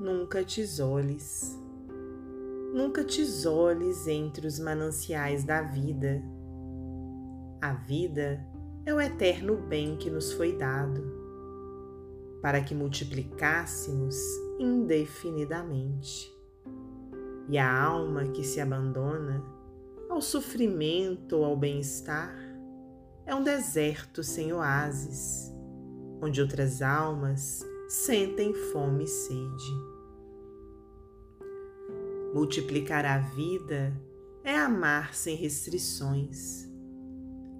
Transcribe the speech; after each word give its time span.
Nunca 0.00 0.42
te 0.42 0.62
isoles. 0.62 1.60
Nunca 2.72 3.04
te 3.04 3.20
isoles 3.20 4.06
entre 4.06 4.46
os 4.46 4.58
mananciais 4.58 5.44
da 5.44 5.60
vida. 5.60 6.22
A 7.60 7.74
vida 7.74 8.42
é 8.86 8.94
o 8.94 8.98
eterno 8.98 9.58
bem 9.58 9.98
que 9.98 10.08
nos 10.08 10.32
foi 10.32 10.56
dado, 10.56 11.04
para 12.40 12.62
que 12.62 12.74
multiplicássemos 12.74 14.16
indefinidamente. 14.58 16.34
E 17.50 17.58
a 17.58 17.82
alma 17.82 18.24
que 18.28 18.42
se 18.42 18.58
abandona 18.58 19.44
ao 20.08 20.22
sofrimento 20.22 21.36
ou 21.36 21.44
ao 21.44 21.58
bem-estar 21.58 22.34
é 23.26 23.34
um 23.34 23.42
deserto 23.42 24.22
sem 24.22 24.50
oásis, 24.50 25.54
onde 26.22 26.40
outras 26.40 26.80
almas 26.80 27.62
sentem 27.90 28.54
fome 28.54 29.02
e 29.02 29.08
sede. 29.08 29.74
Multiplicar 32.32 33.04
a 33.04 33.18
vida 33.18 33.92
é 34.44 34.56
amar 34.56 35.12
sem 35.12 35.34
restrições. 35.34 36.70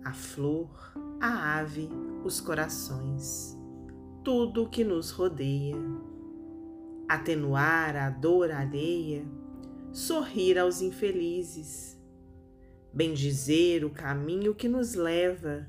A 0.05 0.13
flor, 0.13 0.71
a 1.21 1.59
ave, 1.59 1.89
os 2.25 2.41
corações, 2.41 3.59
tudo 4.23 4.69
que 4.69 4.85
nos 4.85 5.11
rodeia. 5.11 5.75
Atenuar 7.09 7.97
a 7.97 8.09
dor 8.09 8.53
alheia, 8.53 9.27
sorrir 9.93 10.61
aos 10.61 10.81
infelizes, 10.81 12.01
bendizer 12.93 13.85
o 13.85 13.91
caminho 13.91 14.55
que 14.55 14.69
nos 14.69 14.95
leva 14.95 15.67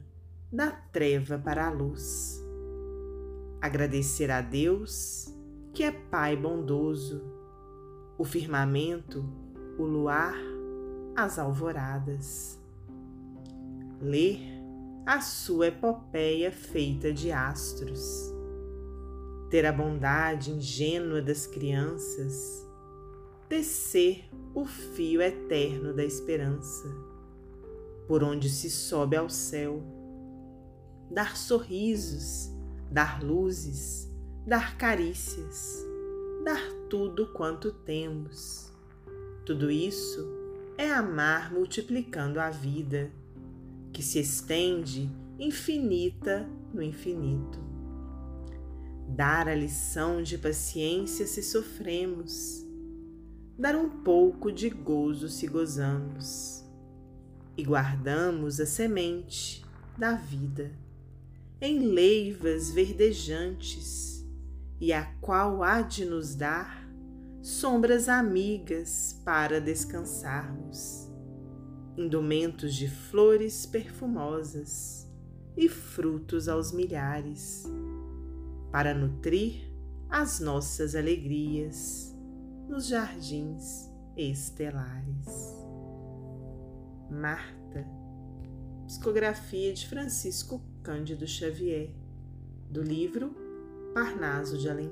da 0.53 0.69
treva 0.69 1.39
para 1.39 1.65
a 1.65 1.71
luz 1.71 2.50
agradecer 3.61 4.31
a 4.31 4.41
Deus, 4.41 5.31
que 5.71 5.83
é 5.83 5.91
Pai 5.91 6.35
bondoso, 6.35 7.21
o 8.17 8.25
firmamento, 8.25 9.23
o 9.77 9.83
luar, 9.83 10.35
as 11.15 11.37
alvoradas. 11.37 12.59
Ler 14.01 14.39
a 15.05 15.21
sua 15.21 15.67
epopeia 15.67 16.51
feita 16.51 17.13
de 17.13 17.31
astros. 17.31 18.33
Ter 19.51 19.65
a 19.65 19.71
bondade 19.71 20.49
ingênua 20.49 21.21
das 21.21 21.45
crianças, 21.45 22.65
tecer 23.49 24.29
o 24.55 24.65
fio 24.65 25.21
eterno 25.21 25.93
da 25.93 26.05
esperança, 26.05 26.87
por 28.07 28.23
onde 28.23 28.49
se 28.49 28.69
sobe 28.69 29.17
ao 29.17 29.29
céu, 29.29 29.83
dar 31.11 31.35
sorrisos 31.35 32.49
dar 32.91 33.23
luzes, 33.23 34.11
dar 34.45 34.77
carícias, 34.77 35.85
dar 36.43 36.61
tudo 36.89 37.27
quanto 37.27 37.71
temos. 37.71 38.69
Tudo 39.45 39.71
isso 39.71 40.27
é 40.77 40.91
amar 40.91 41.53
multiplicando 41.53 42.39
a 42.39 42.49
vida, 42.49 43.09
que 43.93 44.03
se 44.03 44.19
estende 44.19 45.09
infinita 45.39 46.47
no 46.73 46.83
infinito. 46.83 47.59
Dar 49.07 49.47
a 49.47 49.55
lição 49.55 50.21
de 50.21 50.37
paciência 50.37 51.25
se 51.25 51.41
sofremos, 51.41 52.65
dar 53.57 53.75
um 53.75 53.89
pouco 53.89 54.51
de 54.51 54.69
gozo 54.69 55.29
se 55.29 55.47
gozamos, 55.47 56.65
e 57.57 57.63
guardamos 57.63 58.59
a 58.59 58.65
semente 58.65 59.63
da 59.97 60.13
vida 60.13 60.80
em 61.61 61.77
leivas 61.77 62.71
verdejantes, 62.71 64.25
e 64.79 64.91
a 64.91 65.05
qual 65.21 65.61
há 65.61 65.83
de 65.83 66.03
nos 66.05 66.33
dar 66.33 66.89
sombras 67.39 68.09
amigas 68.09 69.21
para 69.23 69.61
descansarmos, 69.61 71.07
indumentos 71.95 72.73
de 72.73 72.89
flores 72.89 73.67
perfumosas 73.67 75.07
e 75.55 75.69
frutos 75.69 76.47
aos 76.47 76.71
milhares, 76.71 77.63
para 78.71 78.95
nutrir 78.95 79.71
as 80.09 80.39
nossas 80.39 80.95
alegrias 80.95 82.11
nos 82.67 82.87
jardins 82.87 83.87
estelares. 84.17 85.27
Marta, 87.11 87.85
psicografia 88.87 89.73
de 89.73 89.87
Francisco 89.87 90.70
Cândido 90.83 91.27
Xavier, 91.27 91.91
do 92.71 92.81
livro 92.81 93.35
Parnaso 93.93 94.57
de 94.57 94.67
Além 94.67 94.89